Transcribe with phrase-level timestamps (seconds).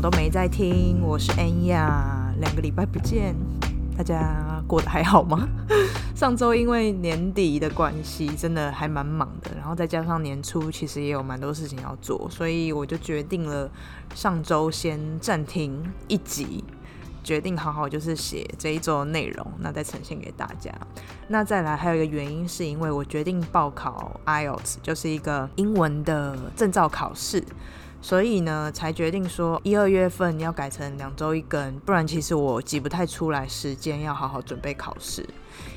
[0.00, 3.34] 都没在听，我是安雅，两个礼拜不见，
[3.96, 5.48] 大家过得还好吗？
[6.14, 13.70] 上周因为年底的关系，真的还蛮忙的，然后再加上年初其实也有蛮多事情要做，所以我就决定了
[14.14, 16.62] 上周先暂停一集。
[17.24, 20.70] 决定好好就是写这一周的内容，那再呈现给大家。
[21.26, 27.42] 那再来还有一个原因，是因为我决定报考 IELTS，就是一个英文的证照考试，
[28.06, 35.28] 所以呢才决定说一二月份要改成两周一根，不然其实我挤不太出来时间要好好准备考试。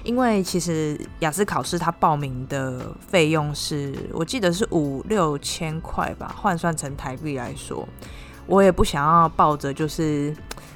[0.04, 7.84] 因为其实雅思考试它报名的费用是我记得是五六千块吧，换算成台币来说，
[8.46, 10.32] 我也不想要抱着就是。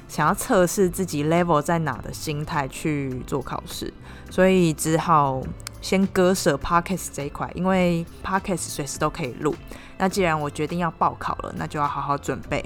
[0.06, 3.92] 想要测试自己 level 在哪的心态去做考试，
[4.30, 5.42] 所以只好
[5.80, 9.52] 先割舍 podcast 这一块，因为 podcast 随时都可以录。
[9.98, 12.64] 那既然我决定要报考了，那就要好好准备。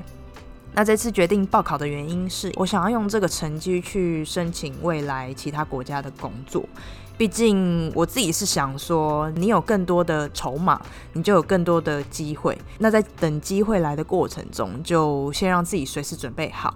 [0.74, 6.64] 那这次决定报考的原因是我想要用这个成绩去申请未来其他国家的工作。
[7.16, 10.80] 毕竟我自己是想说，你有更多的筹码，
[11.14, 12.56] 你就有更多的机会。
[12.78, 16.72] 那在等机会来的过程中，就先让自己随时准备好。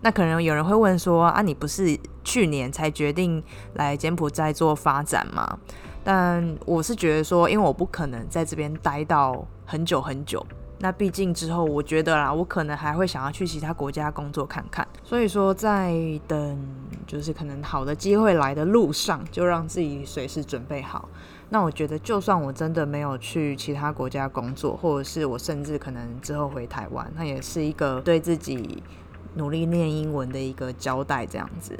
[0.00, 3.40] 那可能有人会问说啊，你不是去年才决定
[3.74, 5.58] 来柬埔寨做发展吗？
[6.02, 10.44] 但我是觉得说，因为我不可能在这边待到很久很久。
[10.78, 14.86] 那毕竟之后，我觉得啦，我可能还会想要去其他国家工作看看。
[15.02, 15.94] 所以说，在
[16.26, 16.58] 等
[17.06, 21.08] 就是可能好的机会来的路上，就让自己随时准备好。
[21.48, 28.82] 那我觉得，就算我真的没有去其他国家工作，或者是我甚至可能之后回台湾，那也是一个对自己。
[29.36, 31.76] 努力念英文的一个交代，这样子。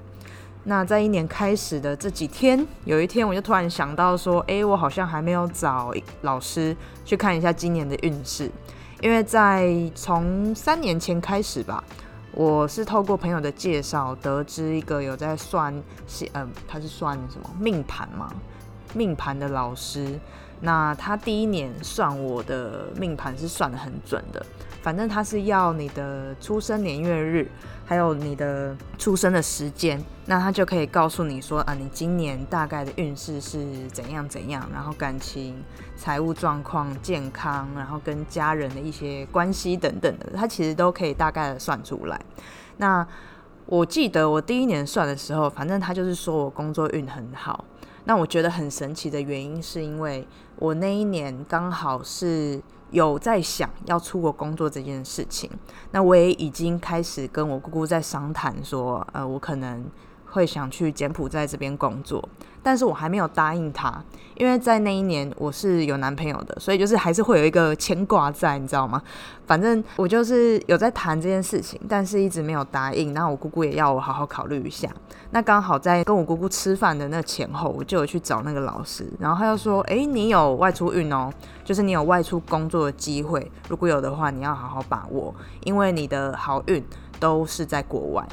[0.66, 5.92] 那在一年开始的这几天，有一天我就突然想到说，哎，我好像还没有找
[6.22, 8.50] 老师去看一下今年的运势，
[9.02, 11.84] 因为在从三年前开始吧，
[12.32, 15.74] 我是透过朋友的介绍得知一个有在算，
[16.32, 18.32] 嗯，他是算什么命盘嘛，
[18.94, 20.18] 命盘的老师。
[20.60, 24.44] 那他第一年算我的命盘是算的很准的。
[24.84, 27.50] 反正他是要你的出生年月日，
[27.86, 35.56] 还有你的出生的时间，那他就可以告诉你说啊，你今年大概的运势是怎样怎样，然后感情、
[35.96, 42.20] 财务状况、健康，然后跟家人的一些关系等等的，他其实都可以大概的算出来。
[42.76, 43.06] 那
[43.64, 47.64] 我记得我第一年算的时候，反正他就是说我工作运很好。
[48.04, 52.60] 那我觉得很神奇的原因，是因为我那一年刚好是。
[52.94, 55.50] 有在想要出国工作这件事情，
[55.90, 59.84] 那我也已经开始跟我姑姑在商谈，说，呃，我可能。
[60.34, 62.28] 会想去柬埔寨这边工作，
[62.60, 64.02] 但是我还没有答应他，
[64.36, 69.00] 因为在那一年我是有男朋友的，所以就是还是会有一个牵挂在，你知道吗？
[69.46, 73.14] 反正我就是有在谈这件事情，但是一直没有答应。
[73.14, 74.88] 那我姑姑也要我好好考虑一下。
[75.30, 81.30] 那刚好在跟我姑姑吃饭的那前后，我就有去找那个老师，然后他就说：“哎，你有外出运哦，
[81.64, 86.84] 就是你有外出工作的机会，如果有的话，你要好好把握，因为你的好运
[87.20, 88.26] 都是在国外。”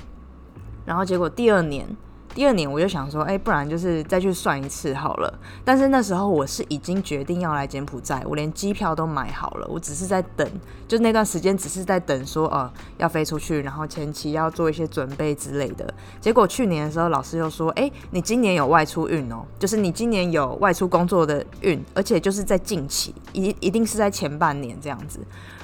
[0.86, 1.88] 然后结果第二年，
[2.34, 5.40] 第二年我就想说，哎，不然就是再去算一次好了。
[5.66, 10.50] 但是那时候我是已经决定要来柬埔寨，我连机票都买好了，我只是在等，
[10.88, 15.94] 就那段时间只是在等说，呃，要飞出去，然后前期要做一些准备之类的。
[16.22, 25.20] 结果去年的时候，老师又说，哎，你今年有外出运哦，就是你今年有外出工作的运，而且就是在近期，一一定是在前半年这样子。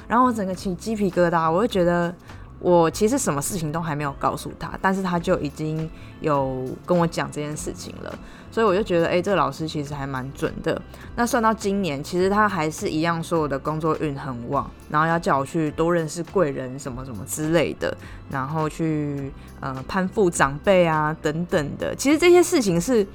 [0.08, 2.14] 然后我整个起鸡皮疙瘩，我就觉得。
[2.60, 5.90] 我其实什么事情都还没有告诉他，但是他就已经
[6.22, 8.20] 有跟我讲这件事情了，
[8.52, 10.82] 所以我就觉得，哎，这个老师其实还蛮准的。
[11.16, 17.96] 那算到今年，其实他还是一样说我的工作运很旺，然后要叫我去多认识贵人什么什么之类的，
[18.32, 21.94] 然后去呃攀附长辈啊等等的。
[21.96, 23.06] 其实这些事情是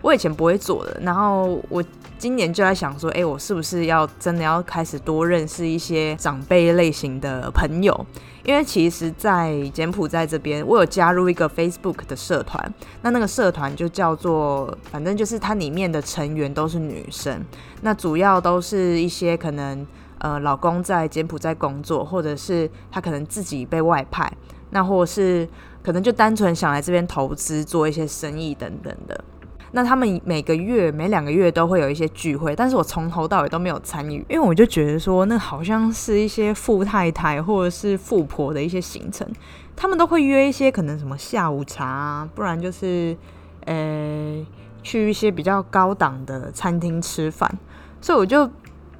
[0.00, 1.82] 我以前不会做的，然后我
[2.18, 8.06] 今年就在想说，哎，我是不是要真的要开始多认识一些长辈类型的朋友？
[8.44, 17.40] 因为其实，在柬埔寨这边，我有加入一个 Facebook 的社团，那那个社团就叫做，反正就是它里面的成员都是女生，
[17.82, 19.86] 那主要都是一些可能
[20.18, 24.30] 呃老公在柬埔寨工作，或者是他可能自己被外派，
[24.70, 25.48] 那或者是
[25.82, 29.24] 可能就单纯想来这边投资做一些生意等等的。
[29.74, 39.26] 那他们每个月、每两个月都会有一些聚会，但是我从头到尾都没有参与，因为我就觉得说，那好像是一些富太太或者是富婆的一些行程，
[39.74, 43.16] 他们都会约一些可能什么下午茶，啊不然就是
[43.64, 44.46] 呃
[44.82, 47.50] 去一些比较高档的餐厅吃饭，
[48.00, 48.48] 所以我就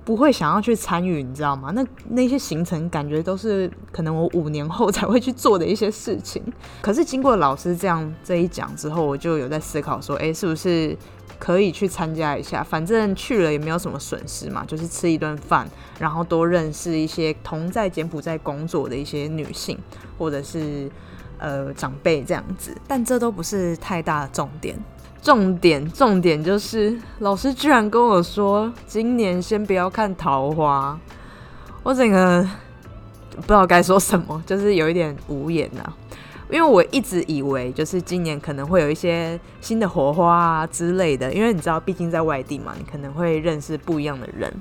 [0.05, 1.71] 不会想要去参与，你知道吗？
[1.73, 6.43] 那那些行程感觉都是可能我五年后才会去做的一些事情。
[6.81, 10.97] 可是经过老师这样这一讲之后，我就有在思考说，哎，是不是
[11.39, 12.65] 可以去参加一下？
[12.65, 15.69] 反正去了也没有什么损失嘛，就是吃一顿饭，
[16.01, 19.79] 然后多认识一些同在柬埔寨工作的一些女性，
[20.19, 20.91] 或者是
[21.39, 22.77] 呃长辈这样子。
[22.89, 24.77] 但这都不是太大的重点。
[25.23, 30.99] 重点重点就是，老师居然跟我说，今年先不要看桃花，
[31.85, 32.43] 我整个
[33.37, 35.93] 不知道该说什么，就是有一点无言呐。
[36.51, 41.33] 因为我一直以为，就是今年可能会有一些新的火花啊之类的。
[41.33, 44.53] 因为你知道，毕竟在外地嘛，你可能会认识不一样的人，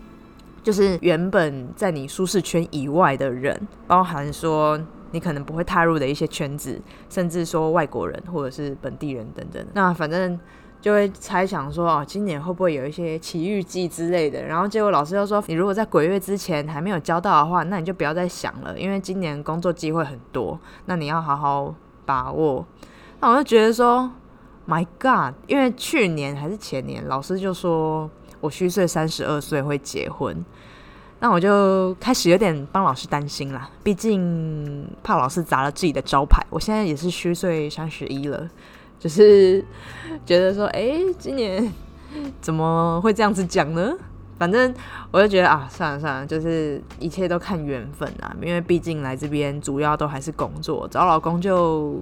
[0.64, 4.80] 就是原本在你舒适圈以外的人，包含说。
[5.12, 10.40] 你可能不会踏入的一些圈子，甚至说外国人或者是本地人等等，那反正
[10.80, 14.44] 就会猜想说哦，今年会不会有一些奇遇记之类的？
[14.44, 21.76] 然后结果老师又说，你如果在鬼月之前还没有交到的话，那你就不要再想了，因为今年工作机会很多，那你要好好
[22.06, 22.66] 把握。
[23.20, 24.12] 那我就觉得说
[24.68, 28.10] ，My God，因为去年还是前年，老师就说
[28.40, 30.44] 我虚岁三十二岁会结婚。
[31.22, 36.44] 那我就开始有点帮老师担心啦，毕竟怕老师砸了自己的招牌。
[36.50, 38.50] 我现在也是虚岁三十一了，
[39.00, 39.64] 就是
[40.26, 41.72] 觉得说，哎，今年
[42.42, 43.94] 怎么会这样子讲呢？
[44.40, 44.74] 反正
[45.12, 48.36] 我就觉得啊，算了算了，就是一切都看缘分啊。
[48.42, 52.00] 因为毕竟来这边主要都还是工作，找老公就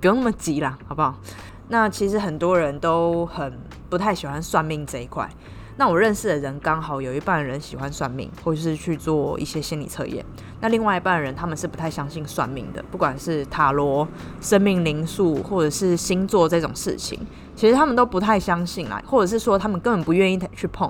[0.00, 1.18] 不用那么急啦，好不好？
[1.66, 3.52] 那其实很多人都很
[3.88, 5.28] 不太喜欢算命这一块。
[5.80, 10.22] 那我认识的人刚好有一半人喜欢算命，或者是去做一些心理测验。
[10.60, 14.06] 那另外一半人他们是不太相信算命的，不管是塔罗、
[14.42, 17.18] 生命灵数，或者是星座这种事情，
[17.56, 20.86] 其实他们都不太相信啦，或者是说他们根本不愿意去碰。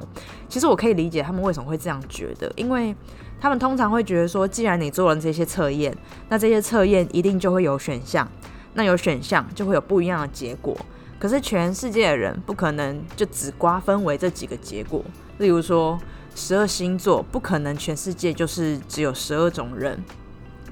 [0.48, 2.92] 其实我可以理解他们为什么会这样觉得，因为
[3.40, 5.96] 他们通常会觉得说，既然你做了这些测验，
[6.28, 8.28] 那这些测验一定就会有选项，
[8.74, 10.76] 那有选项就会有不一样的结果。
[11.20, 15.04] 可是全世界的人不可能就只瓜分为这几个结果，
[15.38, 16.00] 例如说
[16.34, 20.02] 十二星座不可能全世界就是只有十二种人，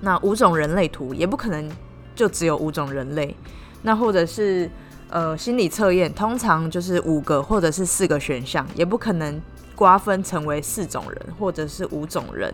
[0.00, 1.70] 那五种人类图也不可能
[2.14, 3.36] 就只有五种人类，
[3.82, 4.70] 那或者是
[5.10, 9.38] 呃心理测验通常就是五个或者是四个选项，也不可能
[9.78, 12.52] 瓜分成为四种人或者是五种人。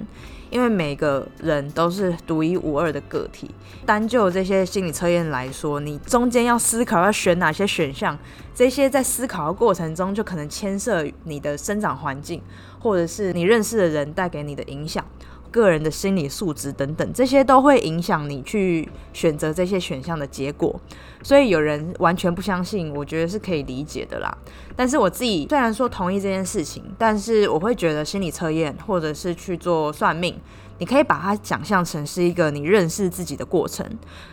[0.50, 3.50] 因为每个人都是独一无二的个体，
[3.84, 8.16] 单就这些心理测验来说，你中间要思考要选哪些选项，
[8.54, 12.40] 这些在思考的过程中就可能牵涉你的生长环境，
[12.78, 15.04] 或者是你认识的人带给你的影响。
[15.54, 20.74] 个人的心理素质等等，这些都会影响你去选择这些选项的结果。
[21.22, 24.36] 所以有人完全不相信，我觉得是可以理解的啦。
[24.74, 30.36] 但是我自己虽然说同意这件事情，但是我会觉得心理测验或者是去做算命。
[30.78, 33.86] 你可以把它想象成是一个你认识自己的过程。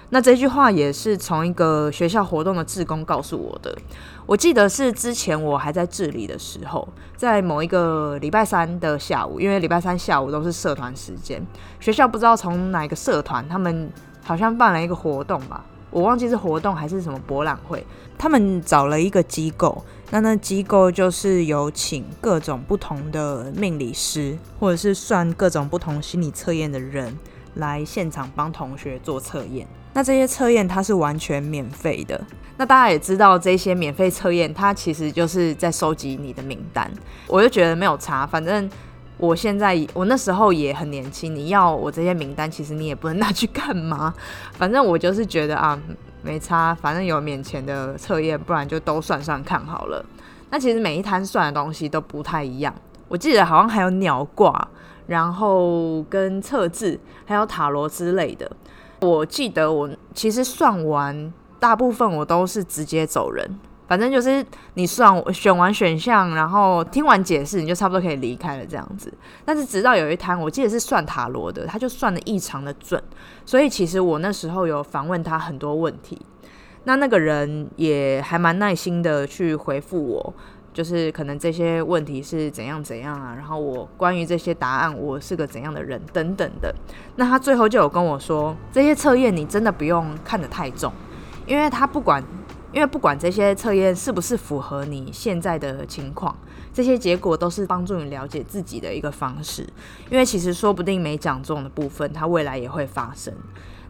[0.09, 3.77] 那这句话也是从一个学校活动的志工告诉我的。
[4.31, 6.87] 我记得是之前我还在治理的时候，
[7.17, 11.45] 在某一个礼拜三的下午，因为礼拜三下午都是社团时间，
[11.81, 13.91] 学校不知道从哪个社团，他们
[14.23, 15.65] 好像办了一个活动吧。
[15.89, 17.85] 我忘记是活动还是什么博览会，
[18.17, 27.19] 他们找了一个机构，那那机构就是有请各种不同的命理师，或者是算各种不同心理测验的人
[27.55, 29.67] 来现场帮同学做测验。
[29.93, 32.19] 那这些测验它是完全免费的。
[32.57, 36.91] 那大家也知道，这些免费测验它其实就是在收集你的名单。
[37.27, 38.69] 我就觉得没有差，反正。
[39.17, 44.11] 我现在我那时候也很年轻，你要我这些名单，其实你也不能拿去干嘛。
[44.57, 45.79] 反正我就是觉得啊，
[46.23, 50.03] 没差，反正有免钱的测验，不然就都算算看好了。
[50.49, 52.73] 那其实每一摊算的东西都不太一样。
[53.07, 54.67] 我记得好像还有鸟卦，
[55.05, 58.51] 然后跟测字，还有塔罗之类的。
[59.01, 63.59] 我记得我其实算完，大部分我都是直接走人。
[63.87, 69.13] 反正就是你算选完选项，然后听完解释，你就差不多可以离开了这样子。
[69.43, 73.03] 但是直到有一摊，我记得是算塔罗的，他就算的异常的准，
[73.45, 76.17] 所以其实我那时候有访问他很多问题，
[76.85, 80.33] 那那个人也还蛮耐心的去回复我，
[80.73, 86.73] 就是可能这些问题是怎样怎样啊，然后我关于这些答案，我是个怎样的人等等的。
[87.15, 90.91] 那他最后就有跟我说，这些测验你真的不用看得太重，
[91.45, 92.23] 因为他不管。
[92.73, 96.33] 因为不管这些测验是不是符合你现在的情况，
[96.73, 99.67] 这些结果都是帮助你了解自己的一个方式。
[100.09, 103.33] 因为其实说不定没讲中的部分，它未来也会发生。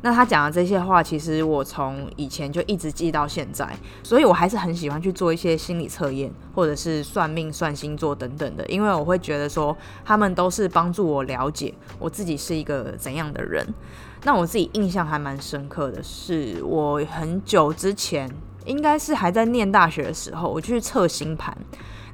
[0.04, 3.68] 那他讲的这些话，其实我从以前就一直记到现在，
[4.02, 13.64] 所以我还是很喜欢去做一些心理测验，或者是算命、算星座等等的，因为我会觉得说，他们都是帮助我了解我自己是一个怎样的人。
[14.24, 18.28] 那我自己印象还蛮深刻的是，我很久之前，
[18.66, 21.56] 应该是还在念大学的时候，我去测星盘。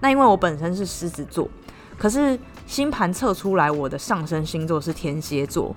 [0.01, 1.47] 那因为我本身是狮子座，
[1.97, 5.73] 可是星盘测出来我的上升星座是天蝎座。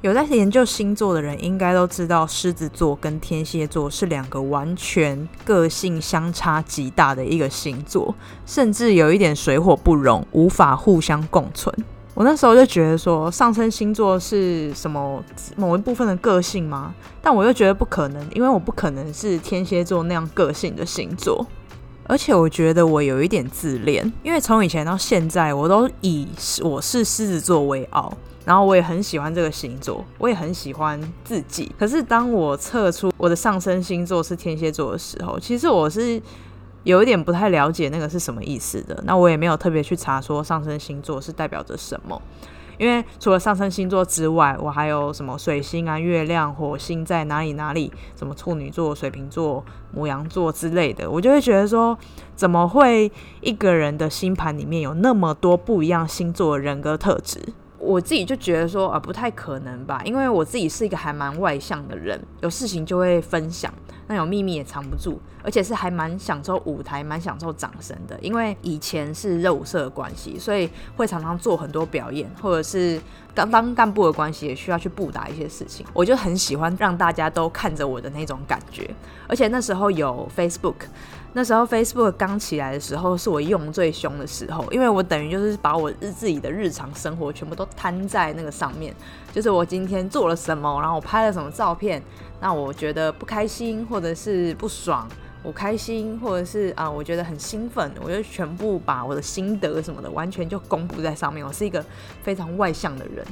[0.00, 8.14] 有在研究星座的人应该都知道，狮子座跟天蝎座是两个完全个性相差极大的一个星座，
[8.46, 11.74] 甚至有一点水火不容，无法互相共存。
[12.14, 15.20] 我那时候就觉得说，上升星座是什么
[15.56, 16.94] 某一部分的个性吗？
[17.20, 21.44] 但我又觉得不可能，因为我不可能是天蝎座那样个性的星座，
[22.04, 26.28] 而且我觉得我有一点自恋，因为从以前到现在，我都以
[26.62, 28.12] 我是狮子座为傲。
[28.48, 31.70] 然后我也很喜欢这个星座，我也很喜欢自己。
[31.78, 36.18] 可是当我测出我的上升星座是天蝎座的时候，其实我是
[36.84, 38.98] 有一点不太了解那个是什么意思的。
[39.04, 42.18] 那我也没有特别去查说上升星座是代表着什么，
[42.78, 49.62] 因为除了上升星座之外，我还有什么水星啊、月亮、火星在哪里哪里，什么处女座、水瓶座、
[49.92, 51.98] 母羊座之类的，我就会觉得说，
[52.34, 53.12] 怎么会
[53.42, 57.42] 一个人的星盘里面有那么多不一样星座的人格特质？
[57.78, 63.72] 我自己就觉得说啊，不太可能吧，因为我自己是一个还蛮外向的人，有事情就会分享，
[64.06, 68.18] 那有秘密也藏不住，而且是还蛮享受舞台、蛮享受掌声的。
[68.20, 73.00] 因为以前是热舞社的关系，所以会常常做很多表演，或者是
[73.34, 75.86] 刚当干部的关系，也需要去布达一些事情。
[75.92, 78.90] 我就很喜欢让大家都看着我的那种感觉，
[79.28, 80.74] 而且那时候有 Facebook。
[81.34, 88.94] 那时候 Facebook 刚起来的时候，是我用最凶的时候，因为我等于就是把我日自己的日常生活全部都摊在那个上面，
[89.32, 92.02] 就是我今天做了什么，然后我拍了什么照片，
[92.40, 95.06] 那我觉得不开心或者是不爽，
[95.42, 101.46] 我开心或者是啊，我觉得很兴奋，我就全部把我的心得什么的完全就公布在上面。
[101.46, 101.84] 我是一个
[102.22, 103.24] 非常外向的人，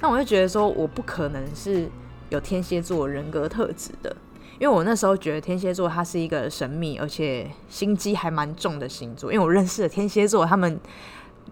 [0.00, 1.88] 那我就觉得说，我不可能是
[2.30, 4.16] 有天蝎座人格特质的。
[4.58, 10.78] 因为我那时候觉得天蝎座它是一个神秘而且心机还蛮重的星座，因为我认识的天蝎座，他们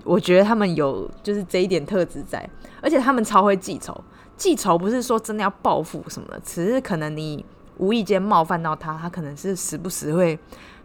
[0.04, 2.49] 我觉得他们有就是这一点特质在，
[2.80, 3.99] 而且他们超会记仇。
[4.37, 7.44] 记仇不是说真的要报复什么的，只是可能你
[7.78, 10.38] 无意间冒犯到他，他可能是时不时会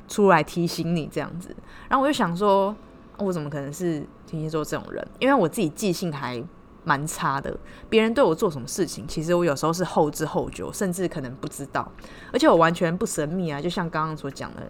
[0.08, 1.56] 出来提醒你这样子。
[1.88, 2.76] 然后我就想说，
[3.18, 5.08] 我怎么可能是天蝎座这种人？
[5.20, 6.44] 因为我自己记性还。
[6.88, 7.53] 蛮差的，
[7.89, 11.91] 别人对我做什么事情，其实我有时候是后知后觉，甚至可能不知道，
[12.32, 14.62] 而且我完全不神秘啊，就像刚刚所讲的，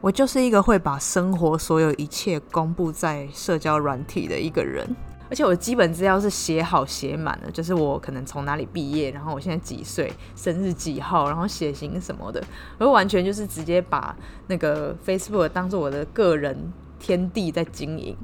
[0.00, 4.86] 我就是一个会把生活所有一切公布在社交软体的一个人，
[5.28, 12.40] 而且我基本资料是写好写满了，就是我可能从哪里毕业，然后我现在几岁，生日几号，然后血型什么的，
[12.78, 14.14] 我完全就是直接把
[14.46, 18.16] 那个 Facebook 当做我的个人天地在经营。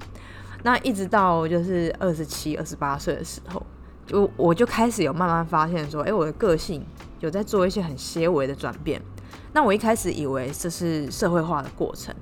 [0.64, 3.62] 那一直到就是二十七、二十八岁的时候，
[4.06, 6.82] 就我就开始有慢慢发现说，哎，我的个性
[7.20, 9.00] 有在做一些很些微的转变。
[9.52, 12.14] 那我一开始以为这是社会化的过程，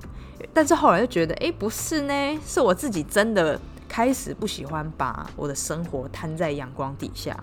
[0.53, 3.57] 但是后来就觉得，哎，不是呢，是我自己真的
[3.87, 7.41] 开始不喜欢把我的生活摊在阳光底下，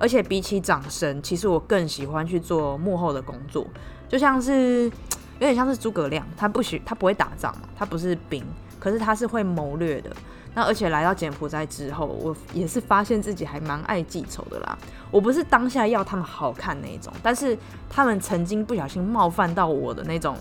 [0.00, 3.64] 而且比起掌声，其实我更喜欢去做幕后的工作，
[4.08, 4.82] 就像是
[5.38, 8.44] 有点像是诸葛亮，他不许他不会打仗嘛，他不是兵，
[8.80, 10.10] 可是他是会谋略的。
[10.54, 14.76] 那而且来到柬埔寨之后，我也是发现自己还蛮爱记仇的啦。
[15.10, 17.56] 我不是当下要他们好看那种，但是
[17.88, 20.36] 他们曾经不小心冒犯到我的那种，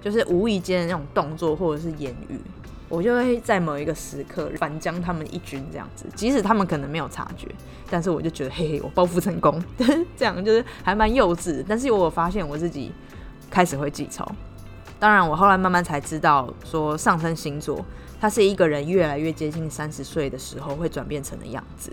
[0.00, 2.40] 就是无意间的那种动作或者是言语，
[2.88, 6.06] 我就会在某一个时刻反将他们一军这样子。
[6.14, 7.48] 即使他们可能没有察觉，
[7.90, 9.62] 但是我就觉得嘿嘿，我报复成功，
[10.16, 11.64] 这样就是还蛮幼稚。
[11.68, 12.92] 但是我发现我自己
[13.50, 14.24] 开始会记仇。
[14.98, 17.84] 当然，我后来慢慢才知道说上升星座。
[18.20, 21.92] 它是一个人越来越接近三十岁的时候会转变成的样子。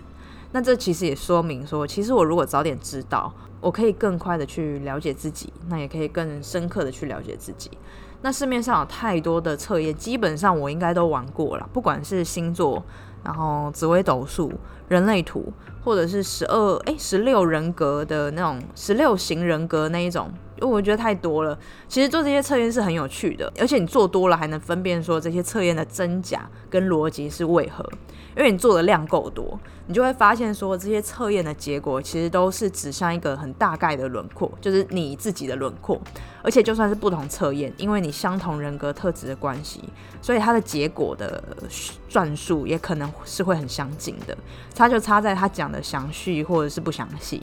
[0.50, 7.70] 那这其实也说明说，其实我如果早点知道，我可以更快的去了解自己，那也可以更深刻的去了解自己。
[8.22, 12.82] 那市面上有太多的测验，基本上我应该都玩过了，不管是星座，
[13.22, 14.50] 然后紫微斗数、
[14.88, 15.52] 人类图，
[15.84, 21.58] 或者是十二哎十六人格的那种十六型人格那一种，因为我觉得太多了。
[21.88, 27.84] 其实做这些测验是很有趣的，而且你做多了还能分辨说这些测验的真假跟逻辑是为何。
[28.36, 35.98] 因为你做的量够多，你就会发现说这些测验的结果其实都是指向一个很大概的轮廓，就是你自己的轮廓。
[36.42, 39.82] 而且就算是不同测验，因为你相同人格特质的关系，
[40.20, 41.42] 所以它的结果的
[42.10, 44.36] 算数也可能是会很相近的。
[44.74, 47.42] 差就差在他讲的详细或者是不详细。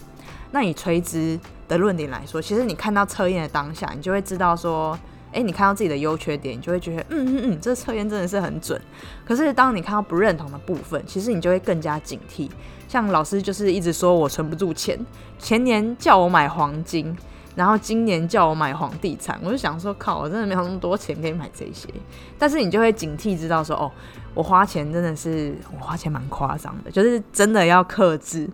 [0.53, 4.97] 那以垂直的论点来说，其实你看到测验的当下，你就会知道说。
[5.35, 8.79] 哎，你看到自己的优缺点，你就会觉得，嗯嗯嗯，这测验真的是很准。
[9.25, 12.47] 可是当你看到不认同的部分，其实你就会更加警惕。
[12.87, 14.95] 像老师就是一直说我存不住钱，
[15.39, 17.17] 前年叫我买黄金，
[17.55, 21.89] 然后今年叫我买房地产，我就想说，靠，我真的没有那么多钱可以买这些。
[22.37, 23.91] 但是你就会警惕，知道说，哦，
[24.35, 28.47] 我花钱真的是我花钱蛮夸张的，就是真的要克制。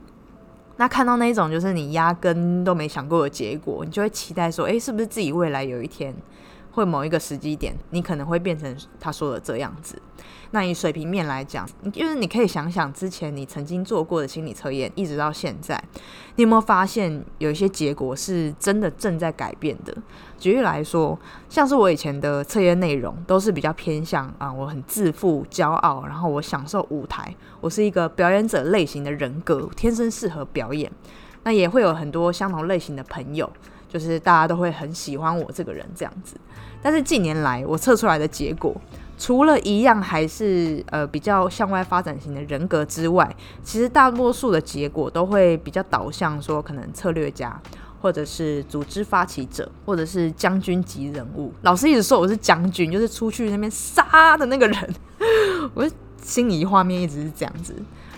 [0.80, 6.16] 那看到那种就是你压根都没想过的结果，你就会期待说，哎，是不是自己未来有一天？
[6.80, 10.02] 会某一个时机点，你可能会变成他说的这样子。
[10.52, 15.80] 那以水平面来讲，就是你可以想想之前你曾经做过的心理测验，一直到现在，
[16.38, 19.96] 你有没有发现有一些结果是真的正在改变的？
[20.40, 21.18] 举例来说，
[21.50, 30.92] 像是我以前的测验内容都是比较偏向啊，我很自负、骄傲，然后我享受舞台，我是一个表演者类型的人格，天生适合表演。
[31.44, 33.52] 那也会有很多相同类型的朋友。
[33.92, 36.36] 就是大家都会很喜欢我这个人这样子，
[36.82, 38.74] 但是近年来我测出来的结果，
[39.18, 47.62] 除了一样还是呃比较向外发展型的人格之外，其实大多数的结果都会比较导向说可能策略家，
[48.02, 51.52] 或者是组织发起者，或者是将军级人物。
[51.64, 54.96] 老师一直说我是将军，就是出去那边杀的那个人，
[55.74, 55.86] 我
[56.22, 57.76] 心里画面一直是这样子。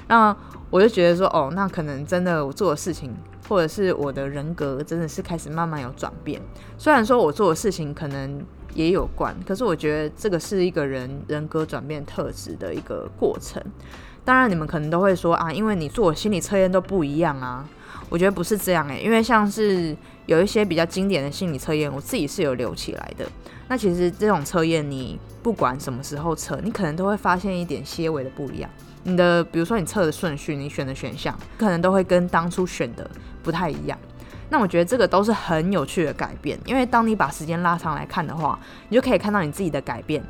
[0.08, 0.36] 那
[0.70, 3.12] 我就觉得说，哦，那可能真的我做的事情。
[3.52, 6.42] 或者是我的人格真的是开始慢慢有转变，
[6.78, 8.42] 虽然说我做的事情可能
[8.74, 13.62] 也有关，可是我觉得这个是一个人人格转变特质的一个过程。
[14.24, 17.68] 当然，你们可能都会说啊，因为你做心理测验都不一样啊。
[18.08, 19.94] 我觉得不是这样诶，因为像是
[20.28, 23.26] 有一些比较经典的心理测验，我自己是有留起来的。
[23.68, 28.70] 那其实这种测验，你不管什么时候测，你可能都会发现一点些微的不一样。
[29.04, 33.10] 你的比如说你测的顺序，你选的选项，可能都会跟当初选的。
[33.44, 33.98] 不太一样，
[34.50, 40.24] 那我觉得这个都是很有趣的改变，因为当你把时间拉长来看的话，你就可以看到你自己的改变，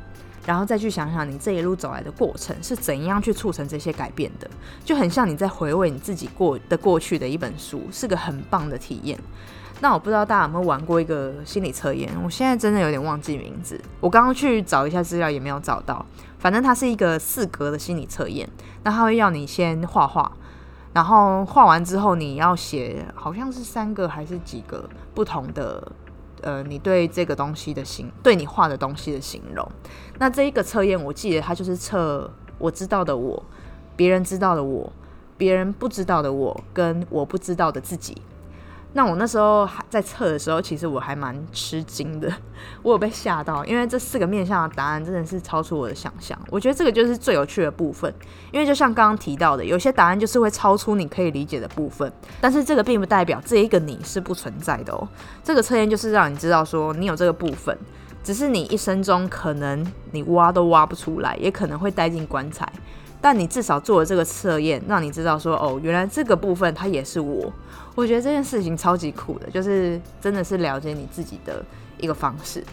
[0.46, 4.48] 然后再去想想你这一路走来的过程是怎样去促成这些改变的，
[4.84, 9.18] 就很像你在回味你自己过的过去的一本书，是个很棒的体验。
[9.80, 16.06] 那我不知道大家有没有玩过一个心理测验，我现在真的有点忘记名字，我刚刚去找一下资料也没有找到，
[16.38, 18.48] 反正它是一个四格的心理测验，
[18.84, 20.30] 那它会要你先画画。
[20.92, 25.90] 然后画完之后，你要写好像是三个还是几个不同的，
[26.42, 29.66] 呃，你对这个东西的形，对你画的东西的形容。
[30.18, 33.42] 那这一个测验，我记得它就是测我知道的我，
[33.96, 34.92] 别人知道的我，
[35.38, 38.20] 别人不知道的我，跟我不知道的自己。
[38.94, 42.30] 那我那时候还在测的时候，其实我还蛮吃惊的，
[42.82, 46.38] 我有被吓到，因为这四个面向的答案真的是超出我的想象。
[46.50, 48.12] 我觉得这个就是最有趣的部分，
[48.50, 55.08] 因为就像刚刚提到的，有些答案就是会超出你可以理解的部分，但是这个并不代表这一个你是不存在的哦。
[55.42, 57.76] 这个测验就是让你知道说你有这个部分，
[58.22, 62.70] 只是你一生中可能你挖都挖不出来，也可能会带进棺材。
[63.22, 67.50] 但你至少做了这个测验，让你知道说，哦，原来这个部分它也是我。
[67.94, 71.64] 我觉得这件事情超级酷的，就是真的是了解你自己的
[71.98, 72.64] 一个方式。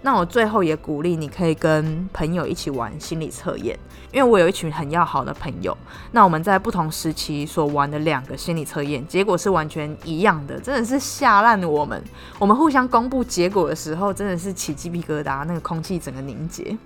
[0.00, 3.76] 那我最后也鼓励你可以跟朋友一起玩心理测验，
[4.12, 5.76] 因为我有一群很要好的朋友。
[6.12, 12.00] 那我们在不同时期所玩的两个心理测验，结果是完全一样的，真的是吓烂了我们。
[12.38, 16.78] 我们互相公布结果的时候，真的是起鸡皮疙瘩，那个空气整个凝结。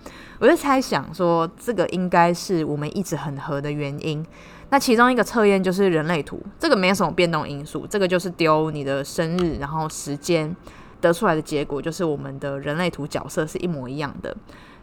[0.43, 4.27] 我就猜想说，这个应该是我们一直很合的原因。
[4.71, 10.55] 那其中一个测验就是人类图，这个没有什么变动因素，这个就是丢你的生日，然后时间。
[11.01, 14.37] 得出来的结果就是我们的人类图角色是一模一样的，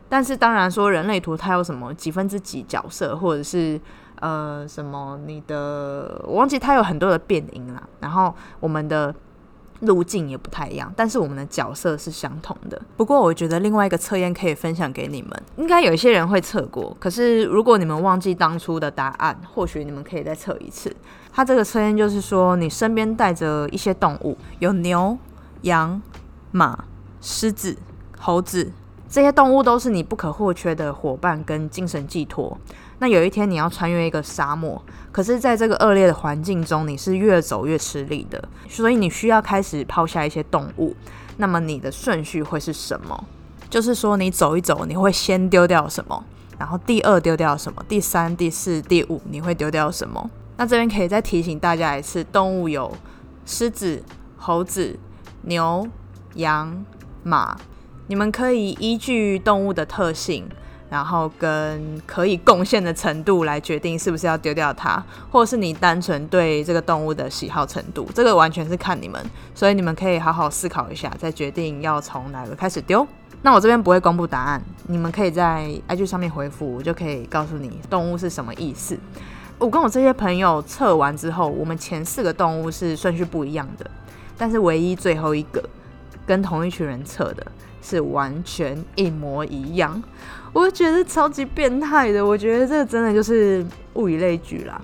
[0.10, 3.80] 但是当然说人类图它有什么几分之几角色，或者是
[4.20, 9.16] 呃什么你的我忘记它有很多的变音啦，然后我们的
[9.82, 12.82] 路径也不太一样，但是我们的角色是相同的。
[12.98, 20.96] 不过我觉得另外一个测验可以分享给你们，应该有一些人会测过，可是如果你们忘记当初的答案，或许你们可以再测一次。
[21.32, 25.18] 它这个测验就是说你身边带着一些动物，有牛。
[25.64, 26.02] 羊、
[26.52, 26.86] 马、
[27.20, 27.76] 狮子、
[28.18, 28.72] 猴子、
[29.10, 32.58] 这些动物都是你不可或缺的伙伴跟精神寄托。
[33.00, 34.82] 那有一天你要穿越一个沙漠，
[35.12, 40.96] 可是在这个恶劣的环境中，你是越走越吃力的，所以你需要开始抛下一些动物。
[41.38, 43.26] 那么你的顺序会是什么？
[43.70, 46.24] 就是说你走一走，你会先丢掉什么？
[46.58, 47.82] 然后第二丢掉什么？
[47.88, 50.30] 第三、第四、第五你会丢掉什么？
[50.58, 52.94] 那这边可以再提醒大家一次，动物有
[53.46, 54.04] 狮子、
[54.36, 55.00] 猴子、
[55.44, 55.88] 牛、
[56.34, 56.84] 羊、
[57.24, 57.58] 马，
[58.08, 60.50] 你们可以依据动物的特性。
[60.90, 69.24] 然后跟可以贡献的程度来决定是不是要丢掉它，或者是你单纯对这个动物的喜好程度，这个完全是看你们，
[69.54, 73.08] 所以你们可以好好思考一下，再决定要从哪个开始丢。
[73.42, 78.98] 那我这边不会公布答案，你们可以在 IG 上面回复，我就可以告诉你动物是什么意思。
[79.58, 83.90] 我跟我这些朋友测完之后，我们前四个动物是顺序不一样的，
[84.38, 85.64] 但是唯一最后一个
[86.30, 87.44] 跟同一群人测的
[87.82, 90.00] 是完全一模一样。
[90.54, 93.66] 我觉得超级变态的，我觉得这真的就是
[93.96, 94.80] 物以类聚啦。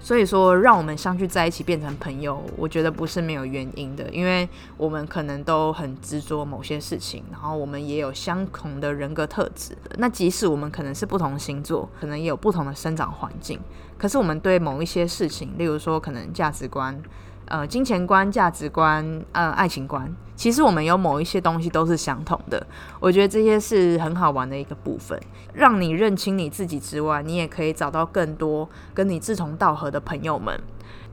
[0.00, 9.78] 所以说，让我们相聚在一起变成朋友，我觉得不是没有原因的，因为我们可能都很执着某些事情，然后我们也有相同的人格特质。
[9.98, 13.60] 那即使我们可能是不同星座，可能也有不同的生长环境，
[13.96, 17.00] 可是我们对某一些事情，例如说可能价值观。
[17.48, 22.66] 呃，金钱观、价值观、呃，爱情观，其实我们有某一些东西都是相同的。
[23.00, 25.18] 我觉得这些是很好玩的一个部分，
[25.54, 30.60] 让你认清你自己之外，你也可以找到更多跟你志同道合的朋友们。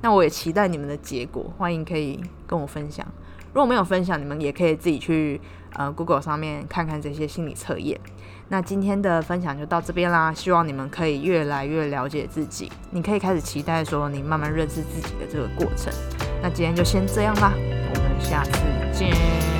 [0.01, 3.05] 那我也期待你们的结果，欢迎可以跟我分享。
[3.53, 5.39] 如果没有分享，你们也可以自己去
[5.73, 7.97] 呃 Google 上面看看这些心理测验。
[8.49, 15.91] 那今天的分享就到这边啦，希望你们可以越来越了解自己，你可以开始期待说你慢慢认识自己的这个过程。
[16.45, 18.61] 那今天就先这样啦，我们下次
[18.93, 19.54] 见。